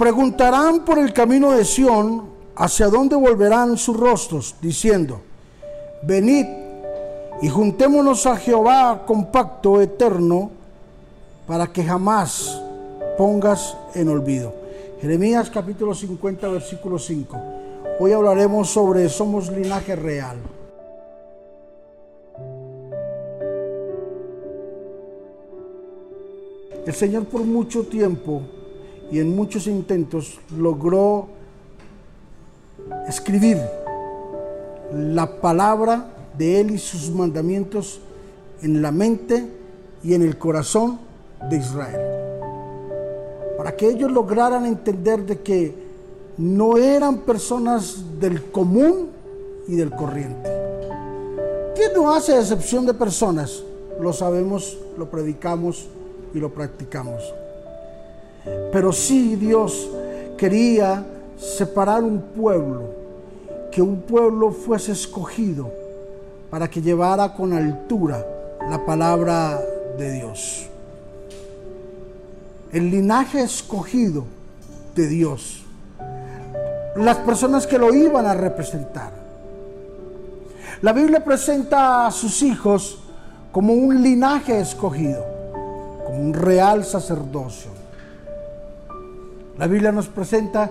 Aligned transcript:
preguntarán 0.00 0.82
por 0.86 0.98
el 0.98 1.12
camino 1.12 1.52
de 1.52 1.62
Sión, 1.62 2.30
hacia 2.56 2.88
dónde 2.88 3.16
volverán 3.16 3.76
sus 3.76 3.94
rostros, 3.94 4.54
diciendo, 4.58 5.20
venid 6.02 6.46
y 7.42 7.48
juntémonos 7.50 8.24
a 8.24 8.34
Jehová 8.38 9.04
con 9.06 9.30
pacto 9.30 9.78
eterno, 9.78 10.52
para 11.46 11.66
que 11.66 11.84
jamás 11.84 12.62
pongas 13.18 13.76
en 13.94 14.08
olvido. 14.08 14.54
Jeremías 15.02 15.50
capítulo 15.50 15.94
50, 15.94 16.48
versículo 16.48 16.98
5. 16.98 17.36
Hoy 17.98 18.12
hablaremos 18.12 18.70
sobre 18.70 19.06
somos 19.10 19.52
linaje 19.52 19.96
real. 19.96 20.38
El 26.86 26.94
Señor 26.94 27.26
por 27.26 27.42
mucho 27.42 27.82
tiempo 27.82 28.40
y 29.10 29.18
en 29.18 29.34
muchos 29.34 29.66
intentos 29.66 30.38
logró 30.56 31.28
escribir 33.08 33.58
la 34.92 35.40
palabra 35.40 36.06
de 36.36 36.60
Él 36.60 36.70
y 36.72 36.78
sus 36.78 37.10
mandamientos 37.10 38.00
en 38.62 38.82
la 38.82 38.92
mente 38.92 39.46
y 40.02 40.14
en 40.14 40.22
el 40.22 40.38
corazón 40.38 40.98
de 41.48 41.56
Israel. 41.56 42.00
Para 43.56 43.76
que 43.76 43.88
ellos 43.88 44.10
lograran 44.10 44.64
entender 44.64 45.24
de 45.24 45.40
que 45.40 45.74
no 46.38 46.78
eran 46.78 47.18
personas 47.18 48.02
del 48.18 48.50
común 48.50 49.10
y 49.68 49.76
del 49.76 49.90
corriente. 49.90 50.50
¿Quién 51.74 51.92
no 51.94 52.12
hace 52.12 52.38
excepción 52.38 52.86
de 52.86 52.94
personas? 52.94 53.62
Lo 54.00 54.12
sabemos, 54.12 54.78
lo 54.96 55.10
predicamos 55.10 55.86
y 56.34 56.38
lo 56.38 56.50
practicamos. 56.50 57.22
Pero 58.72 58.92
sí 58.92 59.36
Dios 59.36 59.90
quería 60.36 61.04
separar 61.38 62.02
un 62.02 62.20
pueblo, 62.20 62.82
que 63.70 63.82
un 63.82 64.02
pueblo 64.02 64.52
fuese 64.52 64.92
escogido 64.92 65.70
para 66.50 66.68
que 66.68 66.82
llevara 66.82 67.34
con 67.34 67.52
altura 67.52 68.24
la 68.68 68.84
palabra 68.84 69.60
de 69.98 70.12
Dios. 70.12 70.66
El 72.72 72.90
linaje 72.90 73.42
escogido 73.42 74.24
de 74.94 75.06
Dios. 75.06 75.64
Las 76.96 77.18
personas 77.18 77.66
que 77.66 77.78
lo 77.78 77.94
iban 77.94 78.26
a 78.26 78.34
representar. 78.34 79.12
La 80.82 80.92
Biblia 80.92 81.22
presenta 81.24 82.06
a 82.06 82.10
sus 82.10 82.42
hijos 82.42 82.98
como 83.52 83.72
un 83.72 84.02
linaje 84.02 84.60
escogido, 84.60 85.24
como 86.06 86.20
un 86.20 86.32
real 86.32 86.84
sacerdocio. 86.84 87.79
La 89.60 89.66
Biblia 89.66 89.92
nos 89.92 90.08
presenta 90.08 90.70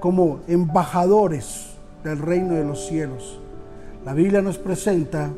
como 0.00 0.40
embajadores 0.48 1.74
del 2.02 2.18
reino 2.18 2.54
de 2.54 2.64
los 2.64 2.86
cielos. 2.86 3.38
La 4.02 4.14
Biblia 4.14 4.40
nos 4.40 4.56
presenta 4.56 5.28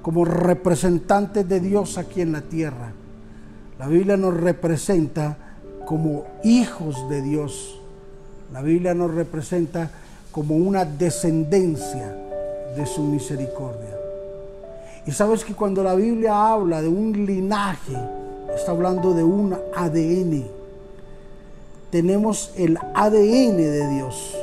como 0.00 0.24
representantes 0.24 1.48
de 1.48 1.58
Dios 1.58 1.98
aquí 1.98 2.20
en 2.20 2.30
la 2.30 2.42
tierra. 2.42 2.92
La 3.80 3.88
Biblia 3.88 4.16
nos 4.16 4.32
representa 4.32 5.36
como 5.86 6.24
hijos 6.44 7.08
de 7.08 7.20
Dios. 7.20 7.80
La 8.52 8.62
Biblia 8.62 8.94
nos 8.94 9.12
representa 9.12 9.90
como 10.30 10.54
una 10.54 10.84
descendencia 10.84 12.16
de 12.76 12.86
su 12.86 13.02
misericordia. 13.02 13.98
Y 15.04 15.10
sabes 15.10 15.44
que 15.44 15.54
cuando 15.54 15.82
la 15.82 15.96
Biblia 15.96 16.52
habla 16.52 16.80
de 16.80 16.86
un 16.86 17.26
linaje, 17.26 17.98
está 18.54 18.70
hablando 18.70 19.14
de 19.14 19.24
un 19.24 19.52
ADN 19.74 20.63
tenemos 21.94 22.50
el 22.56 22.76
ADN 22.92 23.56
de 23.56 23.88
Dios. 23.88 24.36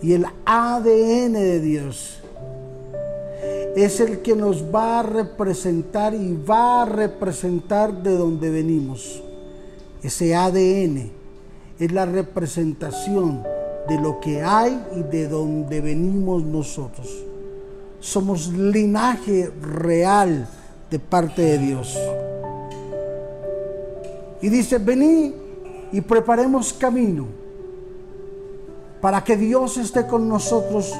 Y 0.00 0.14
el 0.14 0.24
ADN 0.46 1.34
de 1.34 1.60
Dios 1.60 2.20
es 3.76 4.00
el 4.00 4.20
que 4.20 4.34
nos 4.34 4.74
va 4.74 5.00
a 5.00 5.02
representar 5.02 6.14
y 6.14 6.32
va 6.32 6.80
a 6.80 6.84
representar 6.86 8.02
de 8.02 8.16
donde 8.16 8.48
venimos. 8.48 9.22
Ese 10.02 10.34
ADN 10.34 11.10
es 11.78 11.92
la 11.92 12.06
representación 12.06 13.42
de 13.86 14.00
lo 14.00 14.18
que 14.18 14.40
hay 14.40 14.82
y 14.96 15.02
de 15.02 15.28
donde 15.28 15.82
venimos 15.82 16.44
nosotros. 16.44 17.14
Somos 18.00 18.48
linaje 18.48 19.50
real 19.60 20.48
de 20.90 20.98
parte 20.98 21.42
de 21.42 21.58
Dios. 21.58 21.98
Y 24.40 24.48
dice, 24.48 24.78
vení 24.78 25.47
y 25.92 26.00
preparemos 26.00 26.72
camino 26.72 27.26
para 29.00 29.22
que 29.22 29.36
Dios 29.36 29.76
esté 29.76 30.06
con 30.06 30.28
nosotros 30.28 30.94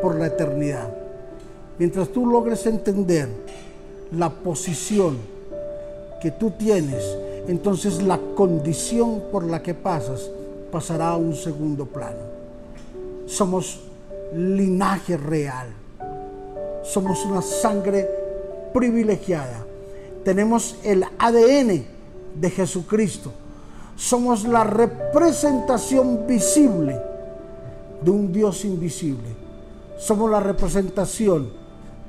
por 0.00 0.16
la 0.16 0.26
eternidad. 0.26 0.88
Mientras 1.78 2.08
tú 2.08 2.26
logres 2.26 2.66
entender 2.66 3.28
la 4.12 4.30
posición 4.30 5.16
que 6.20 6.30
tú 6.30 6.52
tienes, 6.52 7.04
entonces 7.48 8.02
la 8.02 8.18
condición 8.36 9.22
por 9.32 9.44
la 9.44 9.62
que 9.62 9.74
pasas 9.74 10.30
pasará 10.70 11.10
a 11.10 11.16
un 11.16 11.34
segundo 11.34 11.86
plano. 11.86 12.32
Somos 13.26 13.80
linaje 14.34 15.16
real. 15.16 15.68
Somos 16.84 17.24
una 17.24 17.42
sangre 17.42 18.08
privilegiada. 18.72 19.66
Tenemos 20.24 20.76
el 20.84 21.04
ADN 21.18 21.84
de 22.34 22.50
Jesucristo 22.50 23.32
somos 23.96 24.44
la 24.44 24.64
representación 24.64 26.26
visible 26.26 26.98
de 28.02 28.10
un 28.10 28.32
Dios 28.32 28.64
invisible. 28.64 29.28
Somos 29.98 30.30
la 30.30 30.40
representación 30.40 31.50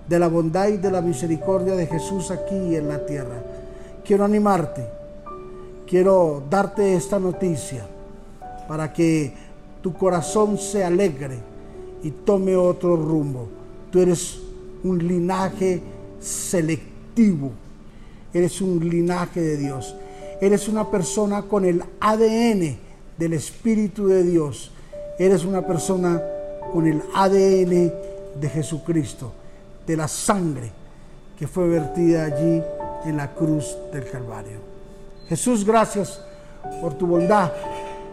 de 0.08 0.20
la 0.20 0.28
bondad 0.28 0.68
y 0.68 0.78
de 0.78 0.92
la 0.92 1.02
misericordia 1.02 1.76
de 1.76 1.88
Jesús 1.88 2.32
aquí 2.32 2.76
en 2.76 2.88
la 2.88 3.06
tierra. 3.06 3.42
Quiero 4.04 4.26
animarte, 4.26 4.86
quiero 5.88 6.44
darte 6.50 6.96
esta 6.96 7.20
noticia 7.20 7.86
para 8.68 8.92
que 8.92 9.34
tu 9.82 9.94
corazón 9.94 10.58
se 10.58 10.84
alegre 10.84 11.38
y 12.04 12.12
tome 12.12 12.56
otro 12.56 12.96
rumbo. 12.96 13.48
Tú 13.92 14.00
eres 14.00 14.40
un 14.84 14.98
linaje 14.98 15.82
selectivo, 16.20 17.52
eres 18.34 18.60
un 18.62 18.80
linaje 18.90 19.42
de 19.42 19.58
Dios. 19.58 19.96
Eres 20.44 20.68
una 20.68 20.92
persona 20.92 21.44
con 21.44 21.64
el 21.64 21.82
ADN 22.02 22.78
del 23.18 23.32
Espíritu 23.32 24.08
de 24.08 24.24
Dios. 24.24 24.72
Eres 25.18 25.46
una 25.46 25.66
persona 25.66 26.22
con 26.74 26.86
el 26.86 27.02
ADN 27.16 27.94
de 28.42 28.50
Jesucristo, 28.50 29.32
de 29.88 29.96
la 29.96 30.10
sangre 30.10 30.70
que 31.40 31.48
fue 31.48 31.70
vertida 31.70 32.26
allí 32.26 32.62
en 33.06 33.16
la 33.16 33.34
cruz 33.34 33.74
del 33.94 34.04
Calvario. 34.12 34.58
Jesús, 35.30 35.64
gracias 35.64 36.20
por 36.82 36.96
tu 36.96 37.08
bondad, 37.08 37.50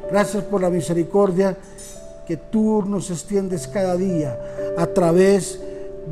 gracias 0.08 0.44
por 0.44 0.60
la 0.60 0.70
misericordia 0.70 1.58
que 2.28 2.36
tú 2.36 2.84
nos 2.86 3.10
extiendes 3.10 3.66
cada 3.66 3.96
día 3.96 4.38
a 4.78 4.86
través 4.86 5.60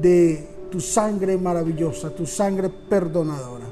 de 0.03 0.49
tu 0.69 0.81
sangre 0.81 1.39
maravillosa, 1.39 2.11
tu 2.11 2.27
sangre 2.27 2.71
perdonadora. 2.71 3.68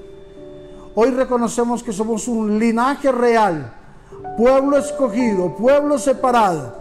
Hoy 0.99 1.11
reconocemos 1.11 1.83
que 1.83 1.93
somos 1.93 2.27
un 2.27 2.59
linaje 2.59 3.13
real, 3.13 3.71
pueblo 4.39 4.79
escogido, 4.79 5.55
pueblo 5.55 5.99
separado. 5.99 6.75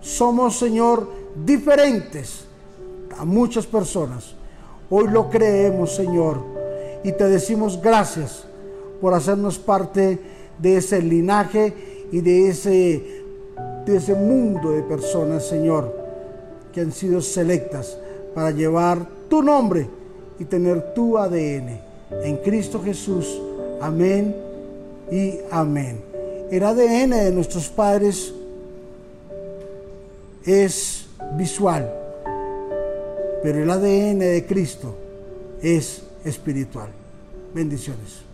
Somos, 0.00 0.58
Señor, 0.58 1.06
diferentes 1.44 2.46
a 3.18 3.26
muchas 3.26 3.66
personas. 3.66 4.34
Hoy 4.88 5.08
lo 5.08 5.28
creemos, 5.28 5.94
Señor, 5.94 6.42
y 7.04 7.12
te 7.12 7.24
decimos 7.24 7.78
gracias 7.82 8.44
por 8.98 9.12
hacernos 9.12 9.58
parte 9.58 10.18
de 10.58 10.78
ese 10.78 11.02
linaje 11.02 12.06
y 12.10 12.22
de 12.22 12.48
ese, 12.48 13.24
de 13.84 13.94
ese 13.94 14.14
mundo 14.14 14.70
de 14.70 14.82
personas, 14.84 15.46
Señor, 15.46 15.94
que 16.72 16.80
han 16.80 16.92
sido 16.92 17.20
selectas 17.20 17.98
para 18.34 18.52
llevar 18.52 19.06
tu 19.28 19.42
nombre 19.42 19.86
y 20.38 20.46
tener 20.46 20.94
tu 20.94 21.18
ADN 21.18 21.87
en 22.10 22.36
Cristo 22.38 22.82
Jesús. 22.82 23.40
Amén 23.80 24.34
y 25.10 25.38
amén. 25.50 26.02
El 26.50 26.64
ADN 26.64 27.10
de 27.10 27.32
nuestros 27.32 27.68
padres 27.68 28.32
es 30.44 31.06
visual, 31.36 31.92
pero 33.42 33.62
el 33.62 33.70
ADN 33.70 34.18
de 34.18 34.46
Cristo 34.46 34.94
es 35.62 36.02
espiritual. 36.24 36.88
Bendiciones. 37.54 38.28